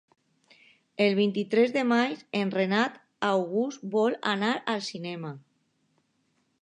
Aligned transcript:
El 1.03 1.17
vint-i-tres 1.19 1.75
de 1.75 1.83
maig 1.91 2.23
en 2.39 2.53
Renat 2.55 2.97
August 3.29 3.85
vol 3.97 4.19
anar 4.33 4.51
al 4.75 4.83
cinema. 4.89 5.35